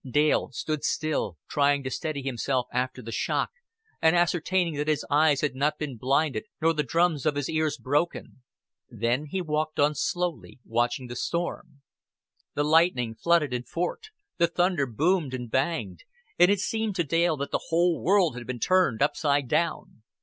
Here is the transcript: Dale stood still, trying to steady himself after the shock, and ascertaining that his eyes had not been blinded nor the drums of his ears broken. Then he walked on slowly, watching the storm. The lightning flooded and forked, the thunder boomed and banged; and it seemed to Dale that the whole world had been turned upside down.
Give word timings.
Dale 0.09 0.49
stood 0.51 0.83
still, 0.83 1.37
trying 1.47 1.83
to 1.83 1.91
steady 1.91 2.23
himself 2.23 2.65
after 2.73 3.03
the 3.03 3.11
shock, 3.11 3.51
and 4.01 4.15
ascertaining 4.15 4.73
that 4.77 4.87
his 4.87 5.05
eyes 5.11 5.41
had 5.41 5.53
not 5.53 5.77
been 5.77 5.95
blinded 5.95 6.45
nor 6.59 6.73
the 6.73 6.81
drums 6.81 7.23
of 7.27 7.35
his 7.35 7.47
ears 7.51 7.77
broken. 7.77 8.41
Then 8.89 9.27
he 9.27 9.43
walked 9.43 9.79
on 9.79 9.93
slowly, 9.93 10.59
watching 10.65 11.05
the 11.05 11.15
storm. 11.15 11.83
The 12.55 12.63
lightning 12.63 13.13
flooded 13.13 13.53
and 13.53 13.67
forked, 13.67 14.09
the 14.39 14.47
thunder 14.47 14.87
boomed 14.87 15.35
and 15.35 15.51
banged; 15.51 16.03
and 16.39 16.49
it 16.49 16.61
seemed 16.61 16.95
to 16.95 17.03
Dale 17.03 17.37
that 17.37 17.51
the 17.51 17.65
whole 17.67 18.01
world 18.01 18.35
had 18.35 18.47
been 18.47 18.57
turned 18.59 19.03
upside 19.03 19.47
down. 19.47 20.01